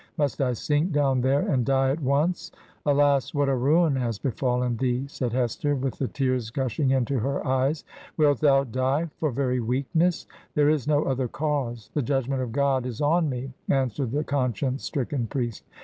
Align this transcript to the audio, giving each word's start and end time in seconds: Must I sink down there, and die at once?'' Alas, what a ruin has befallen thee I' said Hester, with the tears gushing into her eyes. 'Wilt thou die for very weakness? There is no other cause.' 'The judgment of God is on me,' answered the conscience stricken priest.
Must 0.17 0.41
I 0.41 0.53
sink 0.53 0.93
down 0.93 1.21
there, 1.21 1.47
and 1.47 1.63
die 1.63 1.91
at 1.91 2.01
once?'' 2.01 2.51
Alas, 2.87 3.35
what 3.35 3.47
a 3.47 3.55
ruin 3.55 3.95
has 3.97 4.17
befallen 4.17 4.77
thee 4.77 5.01
I' 5.03 5.07
said 5.07 5.31
Hester, 5.31 5.75
with 5.75 5.99
the 5.99 6.07
tears 6.07 6.49
gushing 6.49 6.89
into 6.89 7.19
her 7.19 7.45
eyes. 7.45 7.83
'Wilt 8.17 8.39
thou 8.39 8.63
die 8.63 9.11
for 9.19 9.29
very 9.29 9.59
weakness? 9.59 10.25
There 10.55 10.69
is 10.71 10.87
no 10.87 11.03
other 11.03 11.27
cause.' 11.27 11.91
'The 11.93 12.01
judgment 12.01 12.41
of 12.41 12.51
God 12.51 12.87
is 12.87 12.99
on 12.99 13.29
me,' 13.29 13.53
answered 13.69 14.09
the 14.09 14.23
conscience 14.23 14.83
stricken 14.83 15.27
priest. 15.27 15.65